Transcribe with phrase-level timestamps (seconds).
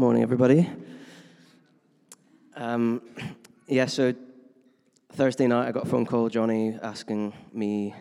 [0.00, 0.66] Morning, everybody.
[2.56, 3.02] Um,
[3.68, 4.14] yeah, so
[5.12, 7.94] Thursday night I got a phone call, Johnny asking me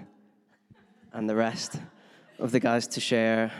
[1.12, 1.76] and the rest
[2.40, 3.52] of the guys to share.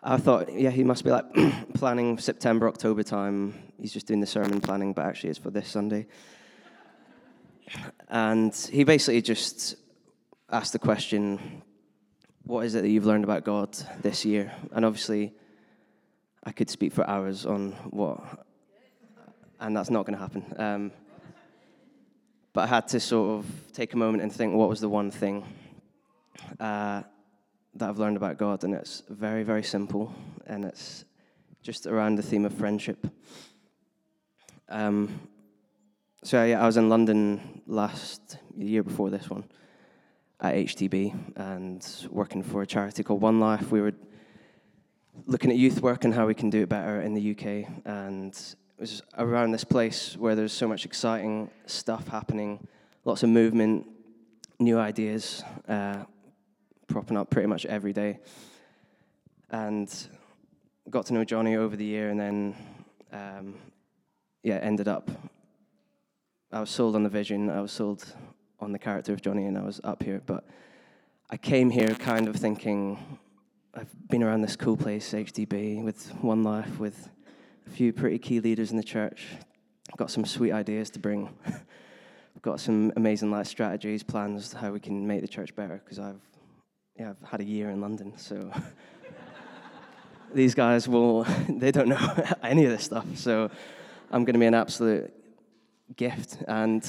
[0.00, 1.24] I thought, yeah, he must be like
[1.74, 3.54] planning September, October time.
[3.80, 6.06] He's just doing the sermon planning, but actually it's for this Sunday.
[8.08, 9.74] And he basically just
[10.50, 11.64] asked the question,
[12.44, 14.52] What is it that you've learned about God this year?
[14.70, 15.34] And obviously,
[16.46, 18.20] I could speak for hours on what,
[19.60, 20.44] and that's not going to happen.
[20.58, 20.92] Um,
[22.52, 25.10] but I had to sort of take a moment and think, what was the one
[25.10, 25.44] thing
[26.60, 27.02] uh,
[27.74, 28.62] that I've learned about God?
[28.62, 30.14] And it's very, very simple,
[30.46, 31.04] and it's
[31.62, 33.06] just around the theme of friendship.
[34.68, 35.20] Um,
[36.22, 39.44] so yeah, I was in London last year before this one
[40.40, 43.70] at HTB and working for a charity called One Life.
[43.70, 43.94] We were
[45.26, 47.68] looking at youth work and how we can do it better in the UK.
[47.84, 52.66] And it was around this place where there's so much exciting stuff happening,
[53.04, 53.86] lots of movement,
[54.58, 56.04] new ideas uh,
[56.86, 58.20] propping up pretty much every day.
[59.50, 59.92] And
[60.90, 62.56] got to know Johnny over the year, and then
[63.12, 63.54] um,
[64.42, 65.10] yeah, ended up.
[66.52, 67.50] I was sold on the vision.
[67.50, 68.04] I was sold
[68.60, 70.22] on the character of Johnny, and I was up here.
[70.24, 70.44] But
[71.30, 73.18] I came here kind of thinking
[73.76, 77.08] I've been around this cool place, HTB, with One Life, with
[77.66, 79.26] a few pretty key leaders in the church.
[79.90, 81.28] I've got some sweet ideas to bring.
[81.44, 81.62] I've
[82.42, 85.80] got some amazing life strategies, plans how we can make the church better.
[85.82, 86.20] Because I've,
[86.96, 88.52] yeah, I've had a year in London, so
[90.34, 92.14] these guys will, they don't know
[92.44, 93.06] any of this stuff.
[93.16, 93.50] So
[94.12, 95.12] I'm going to be an absolute
[95.96, 96.44] gift.
[96.46, 96.80] And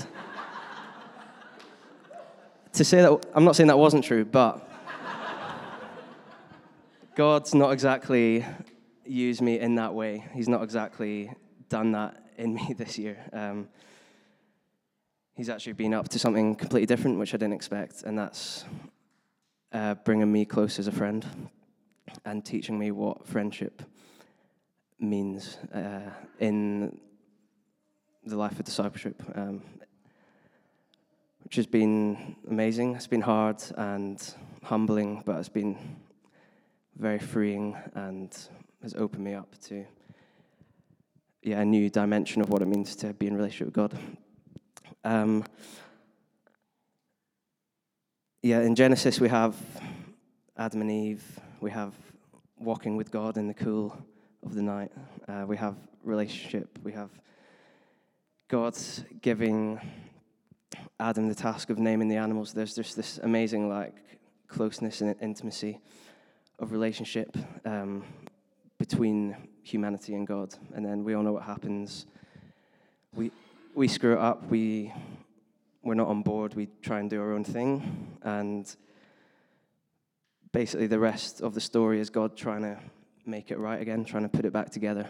[2.74, 4.70] to say that, I'm not saying that wasn't true, but
[7.16, 8.46] God's not exactly
[9.06, 10.26] used me in that way.
[10.34, 11.32] He's not exactly
[11.70, 13.18] done that in me this year.
[13.32, 13.70] Um,
[15.34, 18.66] he's actually been up to something completely different, which I didn't expect, and that's
[19.72, 21.26] uh, bringing me close as a friend
[22.26, 23.82] and teaching me what friendship
[25.00, 27.00] means uh, in
[28.26, 29.62] the life of discipleship, um,
[31.46, 32.96] which has been amazing.
[32.96, 34.22] It's been hard and
[34.64, 35.78] humbling, but it's been
[36.98, 38.36] very freeing and
[38.82, 39.86] has opened me up to
[41.44, 44.00] yeah, a new dimension of what it means to be in relationship with God.
[45.04, 45.44] Um,
[48.42, 49.56] yeah, in Genesis we have
[50.58, 51.24] Adam and Eve,
[51.62, 51.94] we have
[52.58, 53.96] walking with God in the cool
[54.44, 54.92] of the night,
[55.28, 57.10] uh, we have relationship, we have
[58.48, 58.76] God
[59.22, 59.80] giving
[61.00, 62.54] Adam the task of naming the animals.
[62.54, 63.96] There's just this amazing like
[64.48, 65.80] closeness and intimacy
[66.60, 67.36] of relationship
[67.66, 68.04] um,
[68.78, 70.54] between humanity and God.
[70.74, 72.06] And then we all know what happens.
[73.14, 73.32] We,
[73.74, 74.50] we screw it up.
[74.50, 74.94] We,
[75.84, 76.54] we're not on board.
[76.54, 78.18] We try and do our own thing.
[78.22, 78.74] And
[80.52, 82.80] basically, the rest of the story is God trying to
[83.26, 85.08] make it right again, trying to put it back together,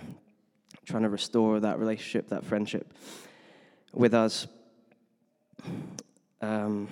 [0.85, 2.93] trying to restore that relationship, that friendship
[3.93, 4.47] with us.
[6.41, 6.87] Um,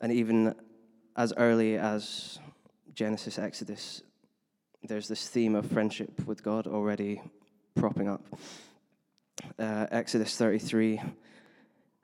[0.00, 0.54] and even
[1.16, 2.38] as early as
[2.94, 4.02] Genesis, Exodus,
[4.84, 7.20] there's this theme of friendship with God already
[7.74, 8.22] propping up.
[9.58, 11.02] Uh, Exodus 33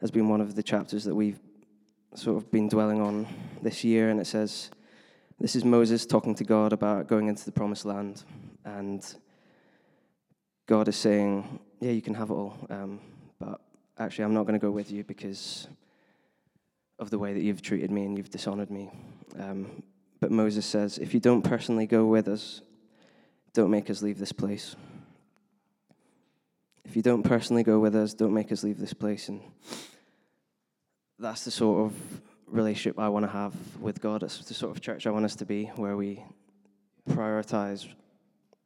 [0.00, 1.38] has been one of the chapters that we've
[2.14, 3.28] sort of been dwelling on
[3.62, 4.70] this year, and it says,
[5.38, 8.24] This is Moses talking to God about going into the promised land.
[8.64, 9.04] And
[10.66, 13.00] God is saying, Yeah, you can have it all, um,
[13.38, 13.60] but
[13.96, 15.68] actually, I'm not going to go with you because
[16.98, 18.90] of the way that you've treated me and you've dishonored me.
[19.38, 19.84] Um,
[20.20, 22.60] but Moses says, If you don't personally go with us,
[23.54, 24.76] don't make us leave this place.
[26.84, 29.28] If you don't personally go with us, don't make us leave this place.
[29.28, 29.40] And
[31.18, 34.22] that's the sort of relationship I want to have with God.
[34.22, 36.22] It's the sort of church I want us to be, where we
[37.08, 37.88] prioritize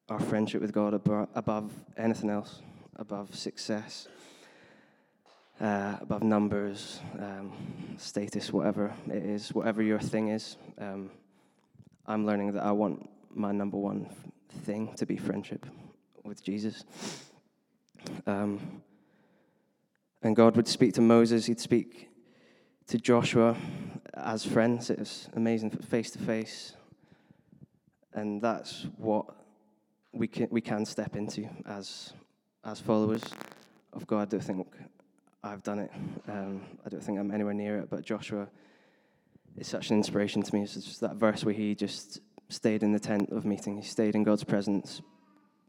[0.09, 0.95] our friendship with God
[1.35, 2.61] above anything else,
[2.97, 4.09] above success,
[5.61, 7.53] uh, above numbers, um,
[7.97, 10.57] status, whatever it is, whatever your thing is.
[10.79, 11.11] Um,
[12.07, 14.09] I'm learning that I want my number one
[14.63, 15.67] thing to be friendship
[16.23, 16.85] with Jesus.
[18.27, 18.83] Um,
[20.23, 22.09] and God would speak to Moses, he'd speak
[22.89, 23.57] to Joshua
[24.15, 24.91] as friends.
[24.91, 26.75] It was amazing, face to face.
[28.13, 29.27] And that's what
[30.13, 32.13] we can, we can step into as,
[32.65, 33.23] as followers
[33.93, 34.21] of God.
[34.21, 34.67] I don't think
[35.43, 35.91] I've done it.
[36.29, 38.49] Um, I don't think I'm anywhere near it, but Joshua
[39.57, 40.63] is such an inspiration to me.
[40.63, 44.15] It's just that verse where he just stayed in the tent of meeting, he stayed
[44.15, 45.01] in God's presence,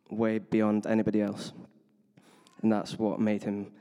[0.10, 1.52] way beyond anybody else.
[2.62, 3.72] And that's what made him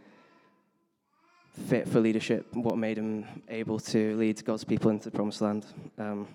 [1.69, 5.67] fit for leadership, what made him able to lead God's people into the promised land.
[5.99, 6.29] Um,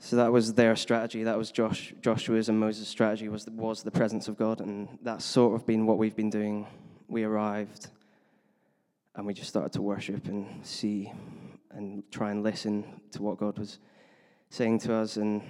[0.00, 1.24] so that was their strategy.
[1.24, 4.88] That was Josh, Joshua's and Moses' strategy was the, was the presence of God, and
[5.02, 6.66] that's sort of been what we've been doing.
[7.08, 7.88] We arrived,
[9.16, 11.12] and we just started to worship and see,
[11.70, 13.78] and try and listen to what God was
[14.50, 15.16] saying to us.
[15.16, 15.42] And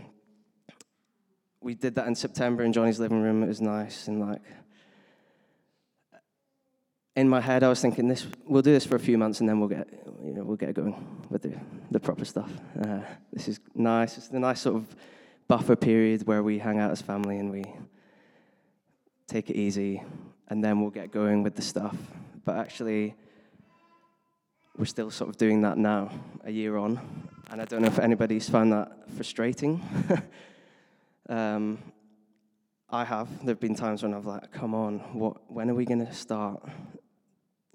[1.60, 3.42] we did that in September in Johnny's living room.
[3.42, 4.42] It was nice, and like
[7.18, 9.48] in my head, I was thinking, this we'll do this for a few months, and
[9.48, 9.88] then we'll get
[10.24, 10.94] you know we'll get going
[11.30, 11.52] with the
[11.90, 12.50] the proper stuff.
[12.80, 13.00] Uh,
[13.32, 14.16] this is nice.
[14.18, 14.94] It's a nice sort of
[15.48, 17.64] buffer period where we hang out as family and we
[19.26, 20.00] take it easy,
[20.48, 21.96] and then we'll get going with the stuff.
[22.44, 23.16] But actually,
[24.78, 26.10] we're still sort of doing that now,
[26.44, 27.00] a year on,
[27.50, 29.82] and I don't know if anybody's found that frustrating.
[31.28, 31.78] um,
[32.88, 33.28] I have.
[33.40, 35.52] There have been times when I've like, come on, what?
[35.52, 36.62] When are we going to start?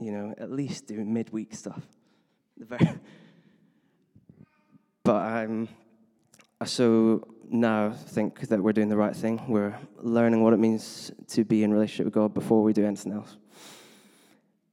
[0.03, 1.81] you know, at least do midweek stuff.
[5.03, 5.69] but I'm,
[6.59, 9.41] I so now think that we're doing the right thing.
[9.47, 13.13] We're learning what it means to be in relationship with God before we do anything
[13.13, 13.37] else.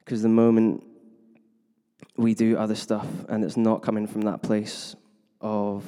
[0.01, 0.83] Because the moment
[2.21, 4.95] we do other stuff and it's not coming from that place
[5.41, 5.85] of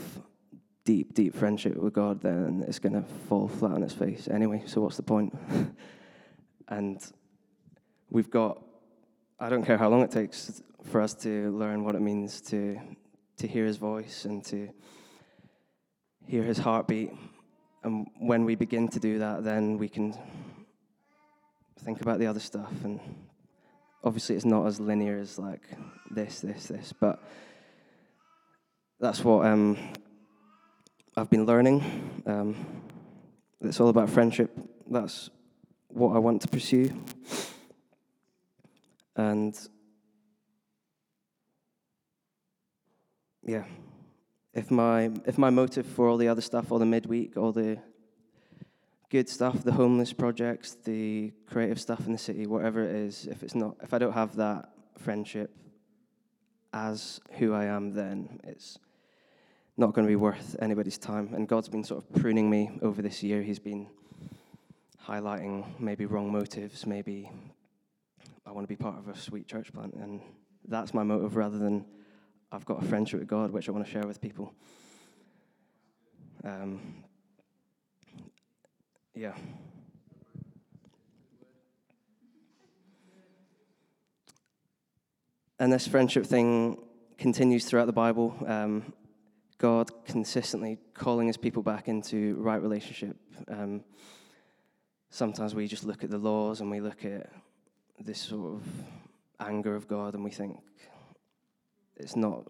[0.85, 4.63] deep, deep friendship with God, then it's going to fall flat on its face anyway.
[4.67, 5.37] So, what's the point?
[6.69, 7.01] and
[8.11, 8.63] we've got
[9.43, 12.79] I don't care how long it takes for us to learn what it means to,
[13.39, 14.69] to hear his voice and to
[16.29, 17.11] hear his heartbeat.
[17.83, 20.17] And when we begin to do that, then we can
[21.81, 22.71] think about the other stuff.
[22.85, 23.01] And
[24.05, 25.63] obviously, it's not as linear as like
[26.11, 27.23] this, this, this, but
[29.01, 29.77] that's what um,
[31.17, 32.23] I've been learning.
[32.27, 32.57] Um,
[33.61, 34.51] it's all about friendship.
[34.91, 35.31] That's
[35.89, 36.93] what I want to pursue.
[39.15, 39.59] And
[43.43, 43.65] yeah,
[44.55, 47.79] if my if my motive for all the other stuff, all the midweek, all the
[49.13, 53.43] good stuff, the homeless projects, the creative stuff in the city, whatever it is, if
[53.43, 55.55] it's not if I don't have that friendship
[56.73, 58.79] as who I am, then it's
[59.77, 61.35] not going to be worth anybody's time.
[61.35, 63.43] And God's been sort of pruning me over this year.
[63.43, 63.87] He's been
[65.07, 67.31] highlighting maybe wrong motives, maybe
[68.47, 69.93] I want to be part of a sweet church plant.
[69.93, 70.23] And
[70.67, 71.85] that's my motive rather than
[72.51, 74.55] I've got a friendship with God which I want to share with people.
[76.45, 77.05] Um,
[79.15, 79.35] yeah.
[85.59, 86.83] And this friendship thing
[87.19, 88.35] continues throughout the Bible.
[88.47, 88.93] Um,
[89.59, 93.17] God consistently calling his people back into right relationship.
[93.47, 93.85] Um,
[95.11, 97.31] sometimes we just look at the laws and we look at
[98.01, 98.63] this sort of
[99.39, 100.59] anger of God, and we think
[101.97, 102.45] it's not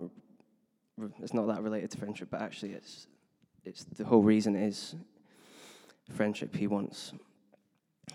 [1.23, 3.09] it's not that related to friendship, but actually it's
[3.65, 4.95] it's the whole reason is
[6.13, 6.55] friendship.
[6.55, 7.13] He wants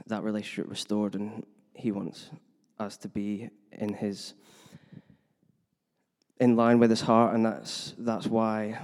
[0.07, 2.29] that relationship restored, and he wants
[2.79, 4.33] us to be in his
[6.39, 8.79] in line with his heart, and that's that's why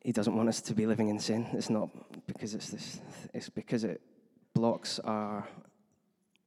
[0.00, 1.46] he doesn't want us to be living in sin.
[1.52, 1.88] It's not
[2.26, 3.00] because it's this;
[3.32, 4.00] it's because it
[4.52, 5.48] blocks our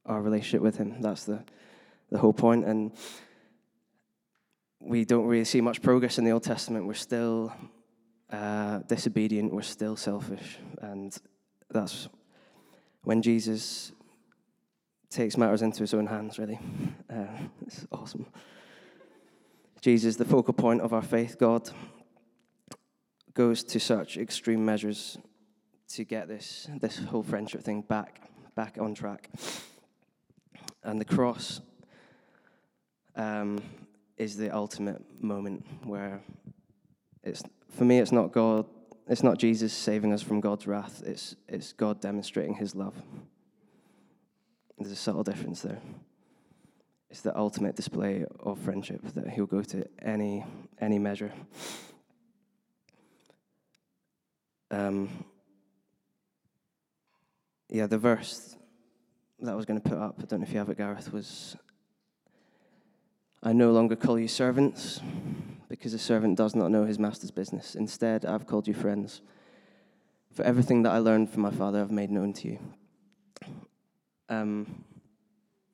[0.08, 1.00] our relationship with Him.
[1.00, 1.44] That's the,
[2.10, 2.64] the whole point.
[2.64, 2.92] And
[4.80, 6.86] we don't really see much progress in the Old Testament.
[6.86, 7.52] We're still
[8.32, 10.58] uh, disobedient, we're still selfish.
[10.80, 11.16] And
[11.70, 12.08] that's
[13.02, 13.92] when Jesus
[15.10, 16.58] takes matters into his own hands, really.
[17.10, 17.26] Uh,
[17.66, 18.26] it's awesome.
[19.80, 21.70] Jesus, the focal point of our faith, God,
[23.34, 25.18] goes to such extreme measures
[25.88, 29.30] to get this, this whole friendship thing back, back on track.
[30.82, 31.60] And the cross
[33.16, 33.62] um,
[34.16, 36.20] is the ultimate moment where
[37.22, 38.66] it's, for me, it's not God,
[39.08, 42.94] it's not Jesus saving us from God's wrath, it's, it's God demonstrating his love.
[44.78, 45.80] There's a subtle difference there.
[47.10, 50.44] It's the ultimate display of friendship that he'll go to any,
[50.78, 51.32] any measure.
[54.70, 55.08] Um,
[57.70, 58.56] yeah, the verse
[59.40, 61.12] that I was going to put up, I don't know if you have it, Gareth,
[61.12, 61.56] was
[63.42, 65.00] I no longer call you servants
[65.68, 67.74] because a servant does not know his master's business.
[67.74, 69.20] Instead, I've called you friends.
[70.32, 72.58] For everything that I learned from my father, I've made known to you.
[74.28, 74.84] Um,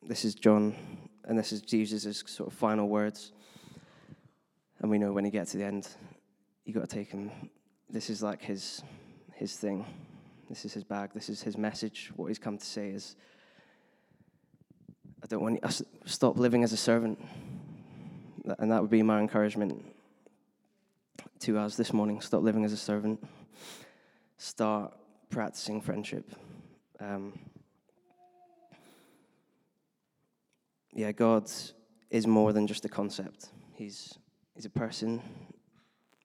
[0.03, 0.75] this is John,
[1.25, 3.33] and this is Jesus' sort of final words.
[4.81, 5.89] And we know when he gets to the end,
[6.65, 7.31] you got to take him.
[7.89, 8.83] This is like his
[9.35, 9.85] his thing.
[10.49, 11.11] This is his bag.
[11.15, 12.11] This is his message.
[12.17, 13.17] What he's come to say is,
[15.23, 17.19] I don't want you to stop living as a servant.
[18.59, 19.85] And that would be my encouragement
[21.41, 22.21] to us this morning.
[22.21, 23.25] Stop living as a servant.
[24.37, 24.95] Start
[25.31, 26.35] practicing friendship.
[27.01, 27.39] Um,
[30.93, 31.51] yeah, God
[32.11, 33.49] is more than just a concept.
[33.75, 34.15] He's,
[34.55, 35.23] he's a person,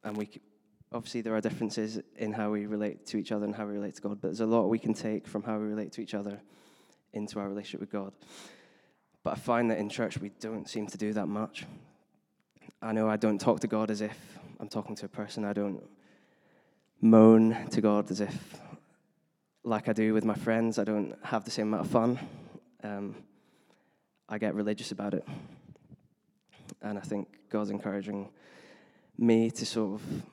[0.04, 0.30] and we
[0.92, 3.96] obviously there are differences in how we relate to each other and how we relate
[3.96, 6.14] to God, but there's a lot we can take from how we relate to each
[6.14, 6.42] other
[7.14, 8.14] into our relationship with God.
[9.24, 11.66] But I find that in church we don't seem to do that much.
[12.82, 14.18] I know I don't talk to God as if
[14.60, 15.44] I'm talking to a person.
[15.44, 15.84] I don't
[17.02, 18.58] moan to God as if,
[19.64, 22.20] like I do with my friends, I don't have the same amount of fun.
[22.84, 23.16] Um,
[24.30, 25.28] I get religious about it.
[26.82, 28.30] And I think God's encouraging
[29.18, 30.24] me to sort of,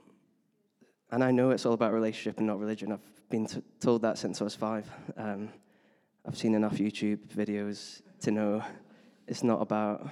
[1.11, 2.93] and I know it's all about relationship and not religion.
[2.93, 4.89] I've been t- told that since I was five.
[5.17, 5.49] Um,
[6.25, 8.63] I've seen enough YouTube videos to know
[9.27, 10.09] it's not about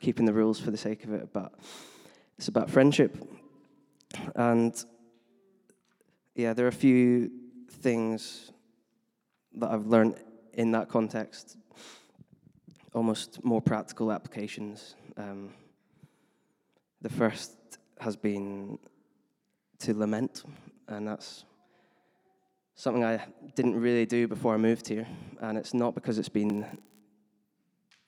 [0.00, 1.52] keeping the rules for the sake of it, but
[2.38, 3.16] it's about friendship.
[4.34, 4.74] And
[6.34, 7.30] yeah, there are a few
[7.70, 8.52] things
[9.54, 10.16] that I've learned
[10.52, 11.56] in that context
[12.96, 14.94] almost more practical applications.
[15.18, 15.50] Um,
[17.02, 17.52] the first
[18.00, 18.78] has been
[19.80, 20.44] to lament,
[20.88, 21.44] and that's
[22.74, 23.22] something I
[23.54, 25.06] didn't really do before I moved here.
[25.40, 26.64] And it's not because it's been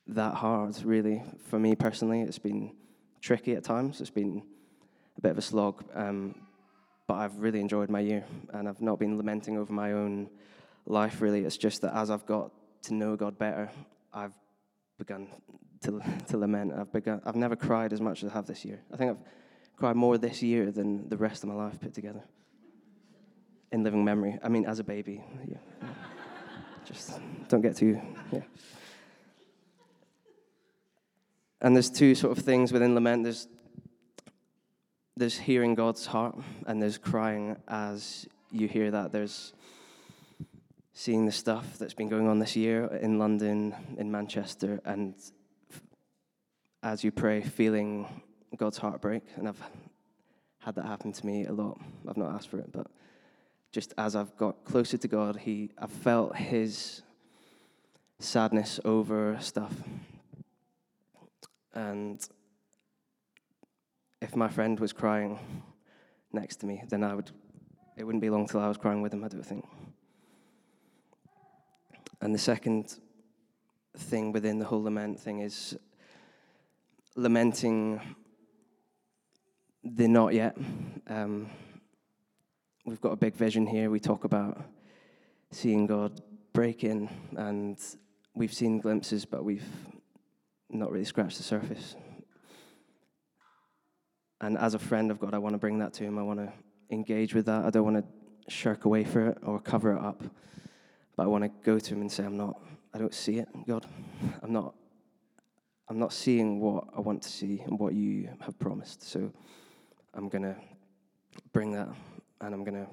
[0.08, 2.22] that hard, really, for me personally.
[2.22, 2.74] It's been
[3.20, 4.42] tricky at times, it's been
[5.16, 5.84] a bit of a slog.
[5.94, 6.34] Um,
[7.06, 10.28] but I've really enjoyed my year, and I've not been lamenting over my own
[10.86, 11.44] life, really.
[11.44, 13.70] It's just that as I've got to know God better,
[14.12, 14.34] I've
[14.98, 15.28] begun
[15.82, 16.72] to, to lament.
[16.72, 18.80] I've, begun, I've never cried as much as I have this year.
[18.92, 19.24] I think I've
[19.76, 22.22] cried more this year than the rest of my life put together
[23.72, 24.38] in living memory.
[24.42, 25.22] I mean, as a baby.
[25.46, 25.56] Yeah.
[26.84, 28.00] Just don't get too,
[28.32, 28.40] yeah.
[31.60, 33.24] And there's two sort of things within lament.
[33.24, 33.48] There's,
[35.16, 39.12] there's hearing God's heart, and there's crying as you hear that.
[39.12, 39.52] There's
[40.92, 45.14] seeing the stuff that's been going on this year in London, in Manchester, and
[46.82, 48.22] as you pray, feeling
[48.56, 49.22] God's heartbreak.
[49.36, 49.62] And I've
[50.60, 51.78] had that happen to me a lot.
[52.08, 52.86] I've not asked for it, but
[53.72, 57.02] just as I've got closer to God, He, I've felt His
[58.18, 59.72] sadness over stuff.
[61.78, 62.28] And
[64.20, 65.38] if my friend was crying
[66.32, 67.30] next to me, then I would.
[67.96, 69.22] It wouldn't be long till I was crying with him.
[69.22, 69.64] I don't think.
[72.20, 72.98] And the second
[73.96, 75.78] thing within the whole lament thing is
[77.14, 78.00] lamenting
[79.84, 80.56] the not yet.
[81.06, 81.48] Um,
[82.86, 83.88] we've got a big vision here.
[83.88, 84.64] We talk about
[85.52, 86.20] seeing God
[86.52, 87.78] break in, and
[88.34, 89.70] we've seen glimpses, but we've
[90.70, 91.96] not really scratched the surface.
[94.40, 96.18] And as a friend of God, I want to bring that to Him.
[96.18, 96.52] I want to
[96.90, 97.64] engage with that.
[97.64, 98.04] I don't want to
[98.50, 100.22] shirk away from it or cover it up.
[101.16, 102.60] But I want to go to him and say, I'm not,
[102.94, 103.84] I don't see it, God.
[104.42, 104.74] I'm not,
[105.88, 109.02] I'm not seeing what I want to see and what you have promised.
[109.02, 109.32] So
[110.14, 110.56] I'm going to
[111.52, 111.88] bring that
[112.40, 112.88] and I'm going to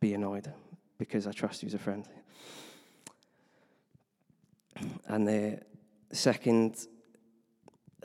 [0.00, 0.52] be annoyed
[0.98, 2.06] because I trust you as a friend.
[5.06, 5.60] And the
[6.12, 6.86] second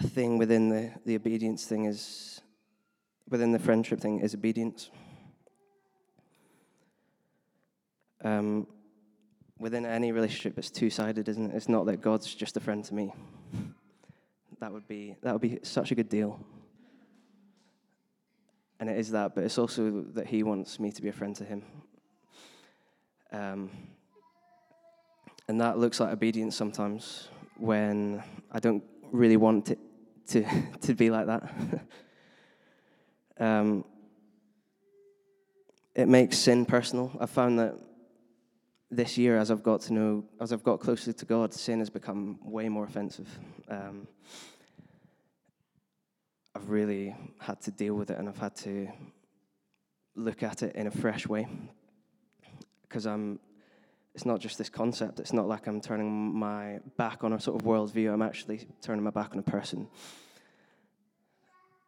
[0.02, 2.42] thing within the, the obedience thing is,
[3.30, 4.90] within the friendship thing, is obedience
[8.24, 8.68] um,
[9.60, 11.56] within any relationship, it's two sided, isn't it?
[11.56, 13.14] It's not that God's just a friend to me.
[14.60, 16.40] That would be that would be such a good deal.
[18.80, 21.36] And it is that, but it's also that He wants me to be a friend
[21.36, 21.64] to Him.
[23.32, 23.70] Um,
[25.48, 29.80] and that looks like obedience sometimes when I don't really want it
[30.28, 30.46] to,
[30.82, 31.50] to be like that.
[33.40, 33.84] um,
[35.96, 37.12] it makes sin personal.
[37.20, 37.76] I've found that
[38.90, 41.90] this year, as I've got to know, as I've got closer to God, sin has
[41.90, 43.28] become way more offensive.
[43.68, 44.08] Um,
[46.56, 48.88] I've really had to deal with it, and I've had to
[50.16, 51.48] look at it in a fresh way
[52.84, 53.40] because I'm.
[54.18, 55.20] It's not just this concept.
[55.20, 58.12] It's not like I'm turning my back on a sort of worldview.
[58.12, 59.88] I'm actually turning my back on a person,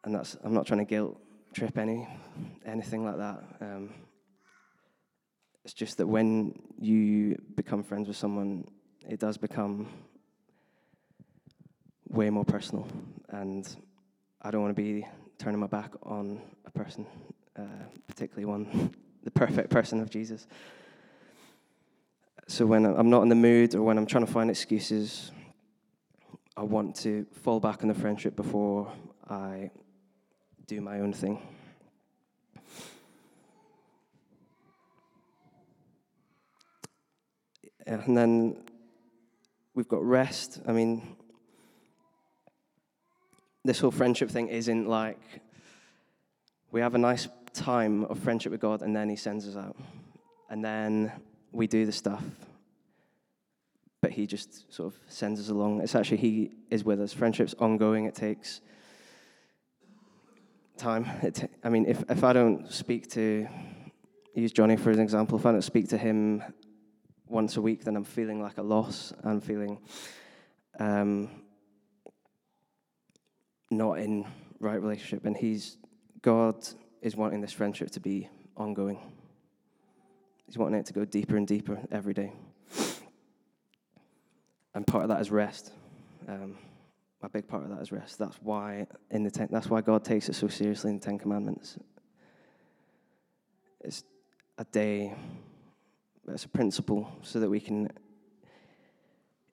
[0.03, 0.37] and that's.
[0.43, 1.19] I'm not trying to guilt
[1.55, 2.07] trip any
[2.63, 3.43] anything like that.
[3.61, 3.89] Um,
[5.65, 8.65] it's just that when you become friends with someone,
[9.09, 9.87] it does become
[12.09, 12.87] way more personal.
[13.29, 13.67] And
[14.39, 15.03] I don't want to be
[15.39, 17.07] turning my back on a person,
[17.57, 18.93] uh, particularly one
[19.23, 20.45] the perfect person of Jesus.
[22.49, 25.29] So when I'm not in the mood or when I'm trying to find excuses,
[26.57, 28.91] I want to fall back on the friendship before
[29.29, 29.69] I
[30.65, 31.39] do my own thing.
[37.85, 38.57] And then
[39.75, 40.59] we've got rest.
[40.67, 41.03] I mean,
[43.63, 45.21] this whole friendship thing isn't like
[46.71, 49.77] we have a nice time of friendship with God and then He sends us out.
[50.49, 51.11] And then
[51.51, 52.23] we do the stuff.
[54.01, 55.81] But He just sort of sends us along.
[55.81, 57.13] It's actually He is with us.
[57.13, 58.61] Friendship's ongoing, it takes
[60.79, 61.05] time.
[61.21, 63.47] It I mean, if, if I don't speak to,
[64.33, 66.41] use Johnny for an example, if I don't speak to him
[67.27, 69.13] once a week, then I'm feeling like a loss.
[69.23, 69.77] I'm feeling
[70.79, 71.29] um,
[73.69, 74.25] not in
[74.59, 75.25] right relationship.
[75.25, 75.77] And he's,
[76.21, 76.55] God
[77.01, 78.99] is wanting this friendship to be ongoing.
[80.49, 82.33] He's wanting it to go deeper and deeper every day.
[84.73, 85.71] And part of that is rest.
[86.27, 86.57] Um,
[87.21, 88.17] a big part of that is rest.
[88.17, 91.19] That's why in the ten, that's why God takes it so seriously in the Ten
[91.19, 91.77] Commandments.
[93.81, 94.03] It's
[94.57, 95.13] a day,
[96.27, 97.87] it's a principle, so that we can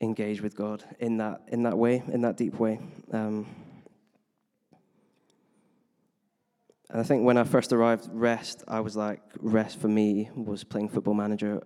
[0.00, 2.80] engage with God in that in that way, in that deep way.
[3.12, 3.46] Um,
[6.90, 10.62] and I think when I first arrived, rest, I was like, rest for me was
[10.62, 11.62] playing Football Manager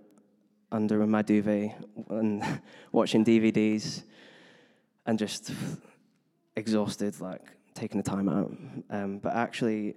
[0.73, 1.77] under my duvet
[2.09, 2.43] and
[2.93, 4.05] watching DVDs
[5.07, 5.53] and just
[6.57, 7.43] exhausted, like
[7.75, 8.57] taking the time out.
[8.89, 9.97] Um, but actually,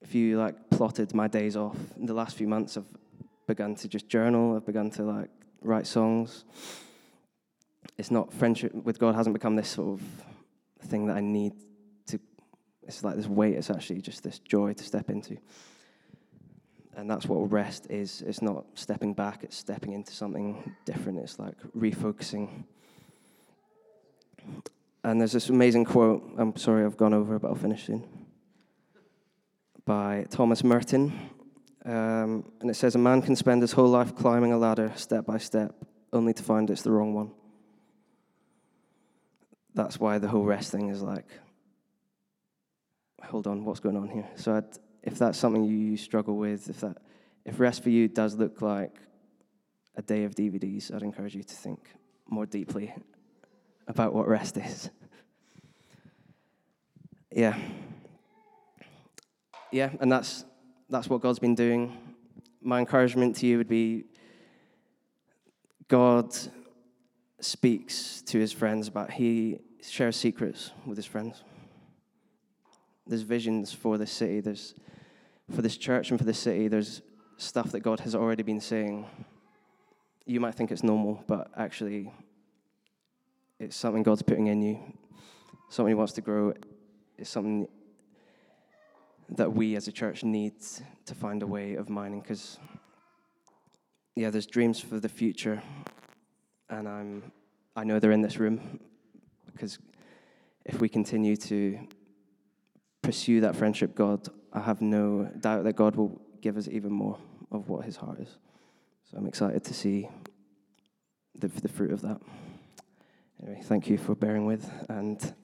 [0.00, 2.86] if you like plotted my days off in the last few months, I've
[3.46, 4.56] begun to just journal.
[4.56, 5.30] I've begun to like
[5.60, 6.44] write songs.
[7.98, 10.06] It's not friendship with God hasn't become this sort of
[10.86, 11.52] thing that I need.
[12.86, 13.54] It's like this weight.
[13.54, 15.36] It's actually just this joy to step into.
[16.96, 18.22] And that's what rest is.
[18.22, 19.44] It's not stepping back.
[19.44, 21.18] It's stepping into something different.
[21.18, 22.64] It's like refocusing
[25.02, 28.06] and there's this amazing quote, I'm sorry I've gone over, but I'll finish soon,
[29.84, 31.12] by Thomas Merton.
[31.84, 35.24] Um, and it says, A man can spend his whole life climbing a ladder step
[35.24, 35.74] by step,
[36.12, 37.30] only to find it's the wrong one.
[39.74, 41.26] That's why the whole rest thing is like,
[43.22, 44.28] hold on, what's going on here?
[44.36, 44.64] So I'd,
[45.02, 46.98] if that's something you struggle with, if that,
[47.44, 48.96] if rest for you does look like
[49.96, 51.80] a day of DVDs, I'd encourage you to think
[52.28, 52.94] more deeply
[53.88, 54.90] about what rest is.
[57.32, 57.56] Yeah.
[59.70, 60.44] Yeah, and that's
[60.88, 61.96] that's what God's been doing.
[62.60, 64.06] My encouragement to you would be
[65.86, 66.36] God
[67.40, 71.44] speaks to his friends about he shares secrets with his friends.
[73.10, 74.72] There's visions for this city, there's
[75.52, 77.02] for this church and for this city, there's
[77.38, 79.04] stuff that God has already been saying.
[80.26, 82.12] You might think it's normal, but actually
[83.58, 84.78] it's something God's putting in you,
[85.70, 86.54] something He wants to grow.
[87.18, 87.66] It's something
[89.30, 90.52] that we as a church need
[91.06, 92.60] to find a way of mining because,
[94.14, 95.60] yeah, there's dreams for the future,
[96.68, 97.32] and I'm,
[97.74, 98.78] I know they're in this room
[99.52, 99.80] because
[100.64, 101.88] if we continue to
[103.02, 107.18] pursue that friendship, God, I have no doubt that God will give us even more
[107.50, 108.36] of what His heart is.
[109.10, 110.08] So I'm excited to see
[111.38, 112.20] the, the fruit of that.
[113.42, 115.34] Anyway, thank you for bearing with and.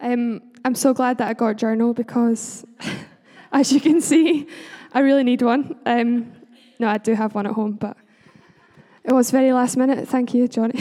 [0.00, 2.64] Um, I'm so glad that I got a journal because,
[3.52, 4.46] as you can see,
[4.92, 5.76] I really need one.
[5.86, 6.32] Um,
[6.84, 7.96] no, I do have one at home, but
[9.04, 10.06] it was very last minute.
[10.06, 10.78] Thank you, Johnny.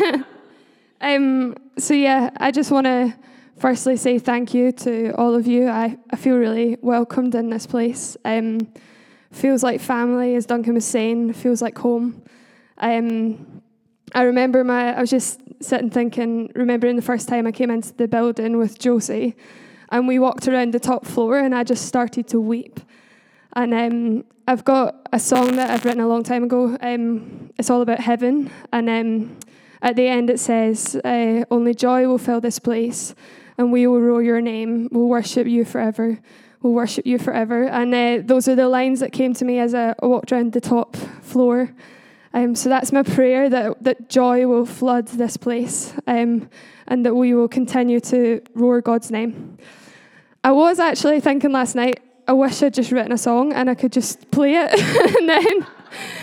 [1.00, 3.12] um, so, yeah, I just want to
[3.58, 5.66] firstly say thank you to all of you.
[5.68, 8.16] I, I feel really welcomed in this place.
[8.24, 8.60] Um,
[9.32, 12.22] feels like family, as Duncan was saying, feels like home.
[12.78, 13.60] Um,
[14.14, 17.92] I remember my, I was just sitting thinking, remembering the first time I came into
[17.92, 19.34] the building with Josie,
[19.90, 22.78] and we walked around the top floor, and I just started to weep.
[23.56, 26.76] And um, I've got a song that I've written a long time ago.
[26.80, 29.38] Um, it's all about heaven, and um,
[29.80, 33.14] at the end it says, uh, "Only joy will fill this place."
[33.58, 34.88] and we will roar your name.
[34.90, 36.18] We'll worship you forever.
[36.62, 37.64] We'll worship you forever.
[37.64, 40.60] And uh, those are the lines that came to me as I walked around the
[40.60, 41.70] top floor.
[42.32, 46.48] Um, so that's my prayer that, that joy will flood this place um,
[46.88, 49.58] and that we will continue to roar God's name.
[50.42, 53.74] I was actually thinking last night, I wish I'd just written a song and I
[53.74, 54.72] could just play it
[55.18, 55.66] and then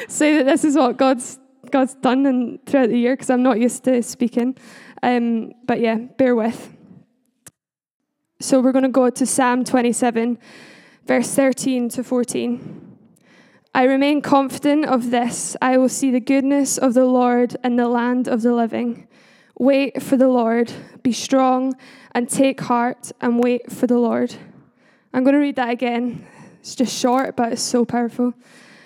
[0.07, 3.59] say that this is what God's God's done and throughout the year because I'm not
[3.59, 4.57] used to speaking.
[5.03, 6.75] Um, but yeah, bear with.
[8.39, 10.37] So we're going to go to Psalm 27,
[11.05, 12.97] verse 13 to 14.
[13.73, 17.87] I remain confident of this I will see the goodness of the Lord in the
[17.87, 19.07] land of the living.
[19.57, 21.73] Wait for the Lord, be strong,
[22.13, 24.35] and take heart and wait for the Lord.
[25.13, 26.25] I'm going to read that again.
[26.61, 28.33] It's just short, but it's so powerful.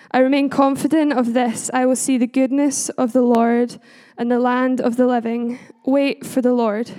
[0.10, 3.80] I remain confident of this I will see the goodness of the Lord
[4.18, 5.60] in the land of the living.
[5.86, 6.90] Wait for the Lord.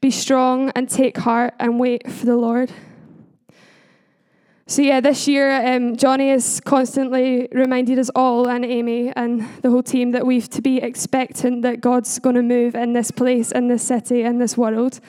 [0.00, 2.72] Be strong and take heart and wait for the Lord.
[4.66, 9.70] So, yeah, this year, um, Johnny has constantly reminded us all, and Amy and the
[9.70, 13.50] whole team, that we've to be expectant that God's going to move in this place,
[13.50, 15.00] in this city, in this world.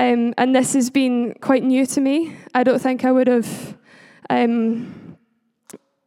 [0.00, 2.34] Um, and this has been quite new to me.
[2.54, 3.76] I don't think I would have,
[4.30, 5.18] um,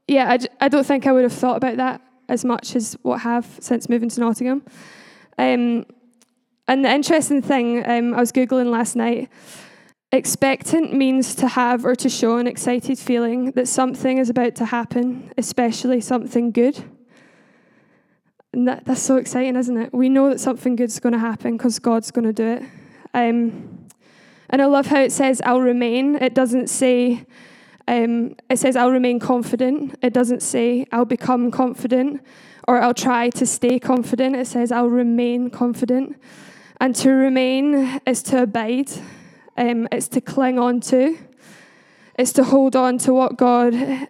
[0.08, 3.18] yeah, I, I don't think I would have thought about that as much as what
[3.18, 4.64] I have since moving to Nottingham.
[5.38, 5.86] Um,
[6.68, 9.30] and the interesting thing, um, I was Googling last night.
[10.12, 14.66] Expectant means to have or to show an excited feeling that something is about to
[14.66, 16.84] happen, especially something good.
[18.54, 19.94] And that, that's so exciting, isn't it?
[19.94, 22.64] We know that something good's going to happen because God's going to do it.
[23.14, 23.83] Um,
[24.54, 26.16] and I love how it says, I'll remain.
[26.16, 27.26] It doesn't say,
[27.88, 29.98] um, it says, I'll remain confident.
[30.04, 32.22] It doesn't say, I'll become confident
[32.68, 34.36] or I'll try to stay confident.
[34.36, 36.22] It says, I'll remain confident.
[36.80, 38.92] And to remain is to abide
[39.58, 41.18] um, it's to cling on to,
[42.18, 44.06] it's to hold on to what God uh,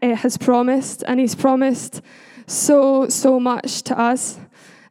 [0.00, 2.00] has promised, and He's promised
[2.46, 4.38] so, so much to us.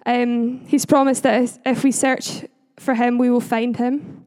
[0.05, 2.45] Um, he's promised that if we search
[2.77, 4.22] for Him, we will find Him.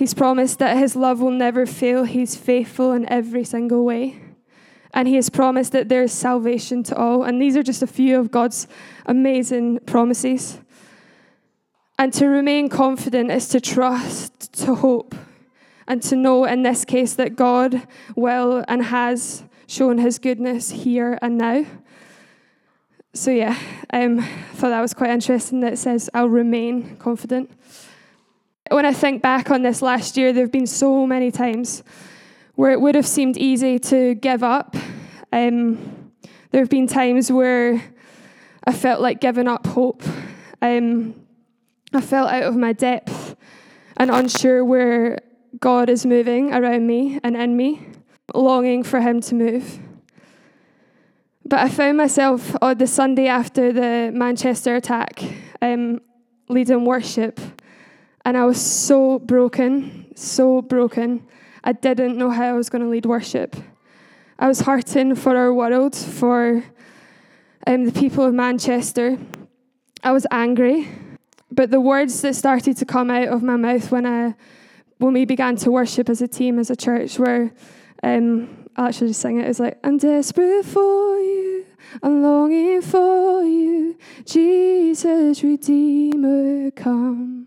[0.00, 2.04] He's promised that His love will never fail.
[2.04, 4.18] He's faithful in every single way.
[4.94, 7.22] And He has promised that there is salvation to all.
[7.22, 8.66] And these are just a few of God's
[9.04, 10.58] amazing promises.
[11.98, 15.14] And to remain confident is to trust, to hope,
[15.86, 17.86] and to know in this case that God
[18.16, 21.66] will and has shown his goodness here and now.
[23.12, 23.58] So, yeah,
[23.92, 27.50] um, I thought that was quite interesting that it says, I'll remain confident.
[28.70, 31.82] When I think back on this last year, there have been so many times
[32.54, 34.76] where it would have seemed easy to give up.
[35.32, 36.12] Um,
[36.52, 37.82] there have been times where
[38.62, 40.04] I felt like giving up hope.
[40.62, 41.16] Um,
[41.92, 43.34] I felt out of my depth
[43.96, 45.18] and unsure where
[45.58, 47.88] God is moving around me and in me,
[48.32, 49.80] longing for Him to move.
[51.44, 55.24] But I found myself on the Sunday after the Manchester attack
[55.60, 56.00] um,
[56.48, 57.40] leading worship,
[58.24, 61.26] and I was so broken, so broken.
[61.64, 63.56] I didn't know how I was going to lead worship.
[64.38, 66.64] I was hurting for our world, for
[67.66, 69.18] um, the people of Manchester.
[70.02, 70.88] I was angry
[71.52, 74.34] but the words that started to come out of my mouth when I
[74.98, 77.50] when we began to worship as a team, as a church, were
[78.02, 79.48] um, I'll actually just sing it.
[79.48, 81.64] It's like, I'm desperate for you,
[82.02, 87.39] I'm longing for you, Jesus, Redeemer, come.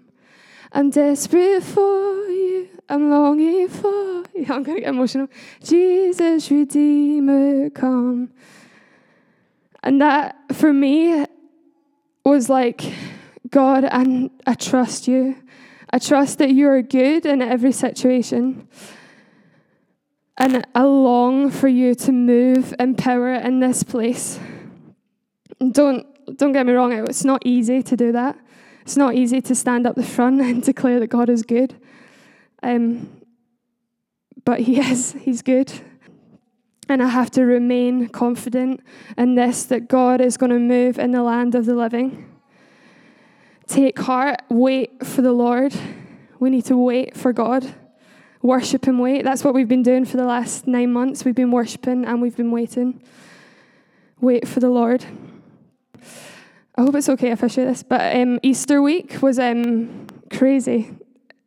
[0.73, 4.45] I'm desperate for you, I'm longing for you.
[4.49, 5.27] I'm gonna get emotional.
[5.63, 8.31] Jesus, Redeemer, come.
[9.83, 11.25] And that for me
[12.25, 12.81] was like
[13.49, 15.35] God, and I trust you.
[15.91, 18.67] I trust that you are good in every situation.
[20.37, 24.39] And I long for you to move in power in this place.
[25.71, 28.35] Don't, don't get me wrong, it's not easy to do that.
[28.83, 31.75] It's not easy to stand up the front and declare that God is good.
[32.61, 33.21] Um,
[34.45, 35.71] but He is, He's good.
[36.89, 38.81] And I have to remain confident
[39.17, 42.29] in this that God is going to move in the land of the living.
[43.67, 45.73] Take heart, wait for the Lord.
[46.39, 47.73] We need to wait for God.
[48.41, 49.23] Worship and wait.
[49.23, 51.23] That's what we've been doing for the last nine months.
[51.23, 53.01] We've been worshiping and we've been waiting.
[54.19, 55.05] Wait for the Lord.
[56.75, 60.91] I hope it's okay if I share this, but um, Easter week was um, crazy.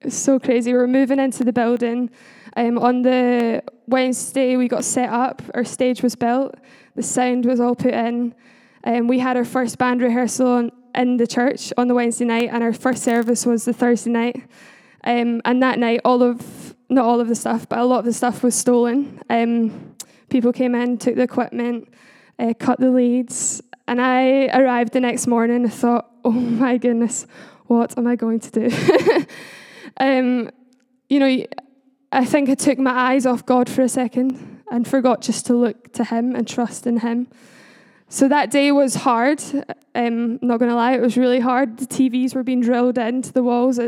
[0.09, 0.73] So crazy.
[0.73, 2.11] We were moving into the building.
[2.57, 5.43] Um, on the Wednesday, we got set up.
[5.53, 6.55] Our stage was built.
[6.95, 8.37] The sound was all put in.
[8.85, 12.51] Um, we had our first band rehearsal on, in the church on the Wednesday night,
[12.53, 14.45] and our first service was the Thursday night.
[15.03, 18.05] Um, and that night, all of not all of the stuff, but a lot of
[18.05, 19.21] the stuff was stolen.
[19.29, 19.97] Um,
[20.29, 21.89] people came in, took the equipment,
[22.39, 25.65] uh, cut the leads, and I arrived the next morning.
[25.65, 27.27] and thought, "Oh my goodness,
[27.67, 29.27] what am I going to do?"
[29.99, 30.51] um,
[31.09, 31.45] you know,
[32.13, 35.55] I think I took my eyes off God for a second and forgot just to
[35.55, 37.29] look to Him and trust in Him.
[38.09, 39.43] So that day was hard.
[39.95, 41.79] Um, not going to lie, it was really hard.
[41.79, 43.81] The TVs were being drilled into the walls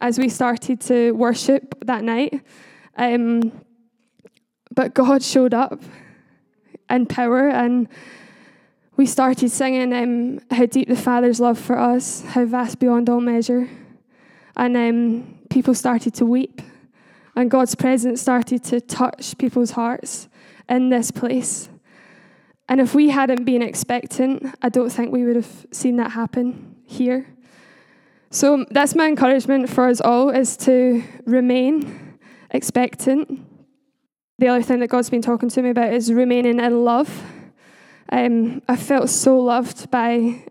[0.00, 2.42] as we started to worship that night.
[2.96, 3.52] Um,
[4.74, 5.82] but God showed up
[6.88, 7.88] in power, and
[9.00, 13.22] we started singing um, How Deep the Father's Love for Us, How Vast Beyond All
[13.22, 13.66] Measure.
[14.56, 16.60] And um, people started to weep,
[17.34, 20.28] and God's presence started to touch people's hearts
[20.68, 21.70] in this place.
[22.68, 26.76] And if we hadn't been expectant, I don't think we would have seen that happen
[26.84, 27.26] here.
[28.28, 32.18] So that's my encouragement for us all is to remain
[32.50, 33.46] expectant.
[34.38, 37.39] The other thing that God's been talking to me about is remaining in love.
[38.10, 40.44] Um, I felt so loved by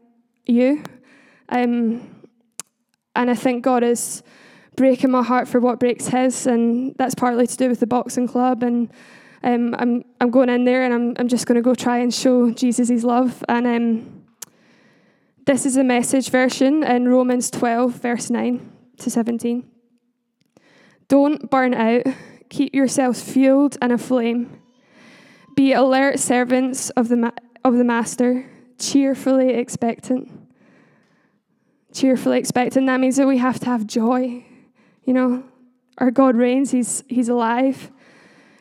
[0.45, 0.84] you.
[1.50, 2.24] Um,
[3.15, 4.24] and I think God is
[4.76, 8.28] breaking my heart for what breaks his, and that's partly to do with the boxing
[8.28, 8.89] club and
[9.43, 12.13] um, I'm, I'm going in there and I'm, I'm just going to go try and
[12.13, 13.43] show Jesus his love.
[13.48, 14.24] And um,
[15.45, 19.69] this is a message version in Romans 12, verse 9 to 17.
[21.08, 22.04] Don't burn out,
[22.50, 24.62] keep yourselves fueled and aflame.
[25.56, 27.32] Be alert servants of the, ma-
[27.63, 30.30] of the Master, cheerfully expectant.
[31.93, 32.88] Cheerfully expectant.
[32.88, 34.45] That means that we have to have joy.
[35.04, 35.43] You know,
[35.98, 37.91] our God reigns, He's, he's alive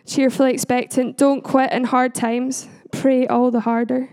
[0.08, 1.16] cheerfully expectant.
[1.16, 2.66] Don't quit in hard times.
[2.90, 4.10] Pray all the harder.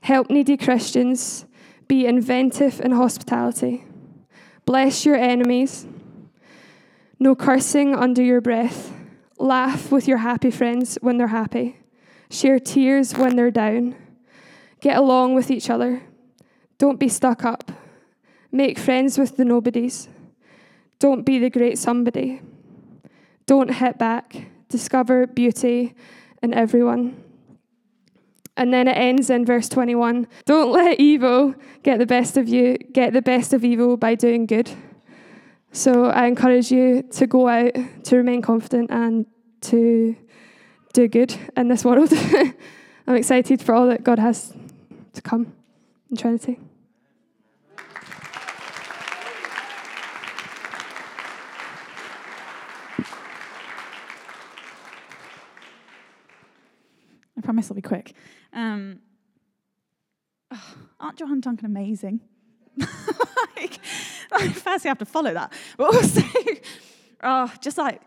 [0.00, 1.44] Help needy Christians.
[1.86, 3.84] Be inventive in hospitality.
[4.64, 5.86] Bless your enemies.
[7.18, 8.92] No cursing under your breath.
[9.38, 11.78] Laugh with your happy friends when they're happy.
[12.32, 13.94] Share tears when they're down.
[14.80, 16.02] Get along with each other.
[16.78, 17.70] Don't be stuck up.
[18.50, 20.08] Make friends with the nobodies.
[20.98, 22.40] Don't be the great somebody.
[23.46, 25.94] Don't hit back discover beauty
[26.42, 27.22] in everyone.
[28.56, 32.76] And then it ends in verse 21 Don't let evil get the best of you,
[32.92, 34.70] get the best of evil by doing good.
[35.70, 39.26] So I encourage you to go out, to remain confident, and
[39.62, 40.16] to
[40.92, 42.12] do good in this world.
[43.06, 44.52] I'm excited for all that God has
[45.14, 45.54] to come
[46.10, 46.58] in Trinity.
[57.36, 58.14] I promise I'll be quick.
[58.52, 59.00] Um,
[60.52, 62.20] oh, aren't Johan Duncan amazing?
[62.76, 63.80] like,
[64.30, 66.22] like, first you have to follow that, but also,
[67.22, 68.00] oh, just like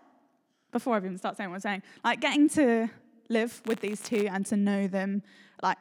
[0.75, 2.89] before I even start saying what I'm saying, like getting to
[3.29, 5.23] live with these two and to know them,
[5.63, 5.77] like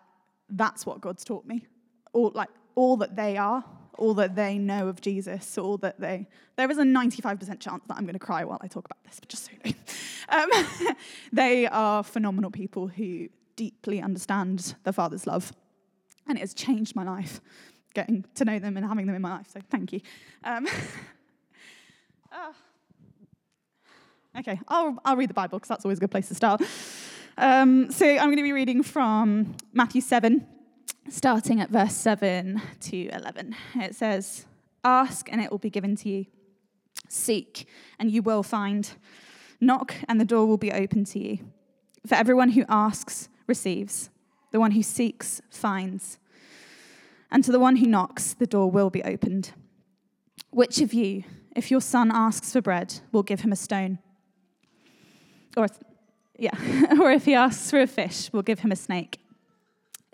[0.48, 1.66] that's what God's taught me.
[2.12, 3.64] All like all that they are,
[3.98, 6.28] all that they know of Jesus, all that they.
[6.54, 9.18] There is a 95% chance that I'm going to cry while I talk about this,
[9.18, 9.78] but just so you know,
[10.28, 10.96] um,
[11.32, 15.52] they are phenomenal people who deeply understand the Father's love.
[16.28, 17.40] And it has changed my life,
[17.94, 19.48] getting to know them and having them in my life.
[19.52, 20.00] So thank you.
[20.44, 20.68] Um,
[22.30, 22.52] uh,
[24.38, 26.62] okay, I'll, I'll read the Bible because that's always a good place to start.
[27.36, 30.46] Um, so I'm going to be reading from Matthew 7,
[31.08, 33.56] starting at verse 7 to 11.
[33.76, 34.46] It says,
[34.84, 36.26] Ask and it will be given to you.
[37.08, 37.66] Seek
[37.98, 38.90] and you will find.
[39.60, 41.38] Knock and the door will be open to you.
[42.06, 44.10] For everyone who asks receives,
[44.52, 46.18] the one who seeks finds,
[47.30, 49.52] and to the one who knocks, the door will be opened.
[50.50, 51.24] Which of you,
[51.56, 53.98] if your son asks for bread, will give him a stone?
[55.56, 55.68] Or,
[56.38, 56.56] yeah,
[57.00, 59.20] or if he asks for a fish, we'll give him a snake?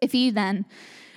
[0.00, 0.66] If you then,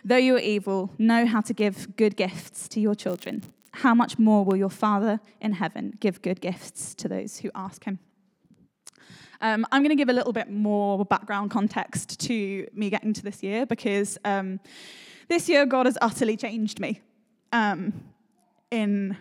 [0.03, 3.43] though you are evil, know how to give good gifts to your children,
[3.77, 7.85] how much more will your Father in heaven give good gifts to those who ask
[7.85, 7.99] him?
[9.41, 13.23] Um, I'm going to give a little bit more background context to me getting to
[13.23, 14.59] this year because um,
[15.27, 17.01] this year God has utterly changed me
[17.51, 18.05] um,
[18.71, 19.17] in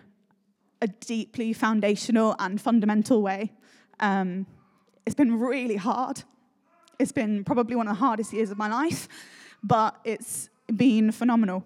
[0.81, 3.51] a deeply foundational and fundamental way.
[5.05, 6.23] It's been really hard.
[6.99, 9.07] It's been probably one of the hardest years of my life,
[9.61, 11.65] but it's been phenomenal.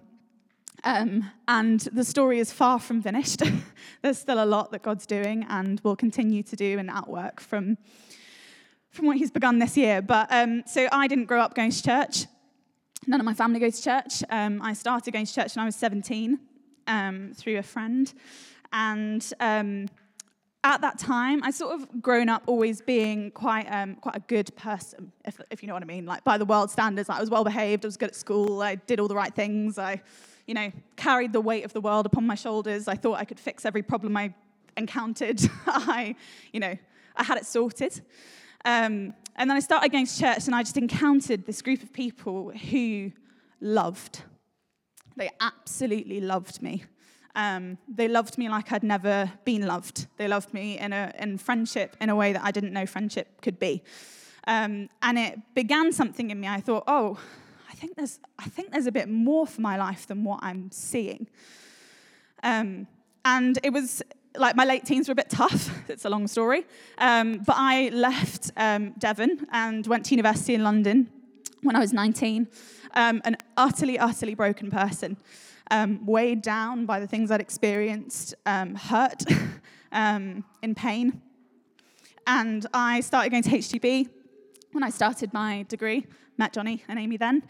[0.83, 3.41] Um, and the story is far from finished.
[4.01, 7.77] There's still a lot that God's doing and will continue to do and outwork from
[8.91, 10.01] from what he's begun this year.
[10.01, 12.25] But um, so I didn't grow up going to church.
[13.05, 14.23] None of my family goes to church.
[14.29, 16.39] Um, I started going to church when I was 17
[16.87, 18.11] um, through a friend.
[18.73, 19.87] And um,
[20.63, 24.55] at that time, I sort of grown up always being quite um, quite a good
[24.55, 26.05] person, if, if you know what I mean.
[26.05, 27.85] Like by the world standards, I was well behaved.
[27.85, 28.61] I was good at school.
[28.61, 29.77] I did all the right things.
[29.77, 30.01] I,
[30.45, 32.87] you know, carried the weight of the world upon my shoulders.
[32.87, 34.33] I thought I could fix every problem I
[34.75, 35.39] encountered.
[35.67, 36.15] I,
[36.51, 36.75] you know,
[37.15, 38.01] I had it sorted.
[38.65, 41.93] Um, and then I started going to church, and I just encountered this group of
[41.93, 43.11] people who
[43.61, 44.23] loved.
[45.15, 46.83] They absolutely loved me.
[47.37, 50.07] Um, they loved me like I'd never been loved.
[50.17, 53.41] They loved me in, a, in friendship in a way that I didn't know friendship
[53.41, 53.83] could be.
[54.47, 56.47] Um, and it began something in me.
[56.47, 57.19] I thought, oh,
[57.69, 60.71] I think there's, I think there's a bit more for my life than what I'm
[60.71, 61.27] seeing.
[62.41, 62.87] Um,
[63.23, 64.01] and it was
[64.35, 65.69] like my late teens were a bit tough.
[65.89, 66.65] it's a long story.
[66.97, 71.09] Um, but I left um, Devon and went to university in London
[71.61, 72.47] when I was 19,
[72.93, 75.17] um, an utterly, utterly broken person,
[75.71, 79.23] um, weighed down by the things I'd experienced, um, hurt,
[79.91, 81.21] um, in pain.
[82.25, 84.09] And I started going to HTB
[84.71, 86.05] when I started my degree,
[86.37, 87.43] met Johnny and Amy then.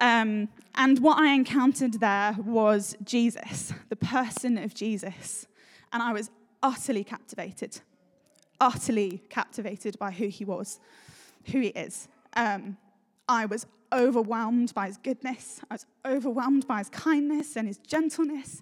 [0.00, 5.46] Um, and what I encountered there was Jesus, the person of Jesus.
[5.92, 6.30] And I was
[6.62, 7.80] utterly captivated,
[8.60, 10.80] utterly captivated by who he was,
[11.46, 12.08] who he is.
[12.36, 12.76] Um,
[13.28, 15.60] I was overwhelmed by his goodness.
[15.70, 18.60] I was overwhelmed by his kindness and his gentleness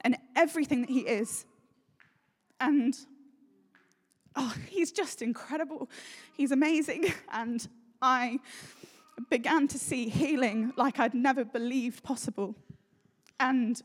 [0.00, 1.44] and everything that he is.
[2.60, 2.96] And
[4.34, 5.88] oh, he's just incredible.
[6.36, 7.12] He's amazing.
[7.32, 7.66] And
[8.00, 8.40] I
[9.30, 12.56] began to see healing like I'd never believed possible.
[13.38, 13.80] And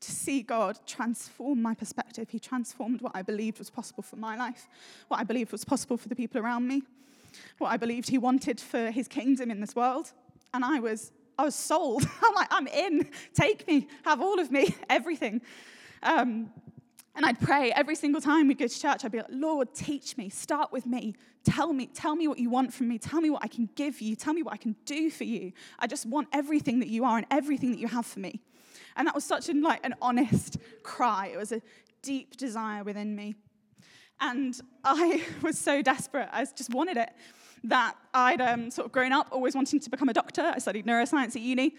[0.00, 2.30] to see God transform my perspective.
[2.30, 4.66] He transformed what I believed was possible for my life,
[5.08, 6.82] what I believed was possible for the people around me,
[7.60, 10.12] what I believed He wanted for His kingdom in this world.
[10.52, 12.04] And I was, I was sold.
[12.22, 13.10] I'm like, I'm in.
[13.34, 13.88] Take me.
[14.04, 14.74] Have all of me.
[14.90, 15.42] Everything.
[16.02, 16.50] Um,
[17.16, 19.04] and I'd pray every single time we'd go to church.
[19.04, 20.28] I'd be like, Lord, teach me.
[20.28, 21.14] Start with me.
[21.44, 22.98] Tell me, tell me what you want from me.
[22.98, 24.14] Tell me what I can give you.
[24.14, 25.52] Tell me what I can do for you.
[25.78, 28.40] I just want everything that you are and everything that you have for me.
[28.96, 31.30] And that was such an, like, an honest cry.
[31.32, 31.60] It was a
[32.02, 33.34] deep desire within me.
[34.20, 36.28] And I was so desperate.
[36.32, 37.10] I just wanted it
[37.64, 40.52] that I'd um, sort of grown up always wanting to become a doctor.
[40.54, 41.74] I studied neuroscience at uni.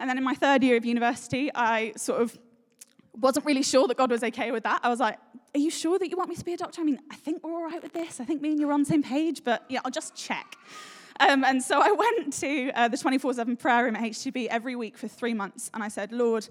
[0.00, 2.36] And then in my third year of university, I sort of
[3.20, 4.80] wasn't really sure that God was okay with that.
[4.82, 5.18] I was like,
[5.54, 6.80] Are you sure that you want me to be a doctor?
[6.80, 8.20] I mean, I think we're all right with this.
[8.20, 10.56] I think me and you are on the same page, but yeah, I'll just check.
[11.20, 14.76] Um, and so I went to uh, the 24 7 prayer room at HTB every
[14.76, 16.48] week for three months, and I said, Lord,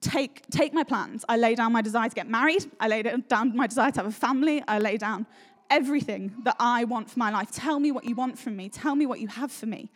[0.00, 1.24] take, take my plans.
[1.28, 4.06] I lay down my desire to get married, I lay down my desire to have
[4.06, 5.26] a family, I lay down
[5.70, 7.50] everything that I want for my life.
[7.50, 9.90] Tell me what you want from me, tell me what you have for me.